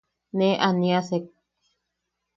Ne 0.37 0.49
aaniasek. 0.67 1.25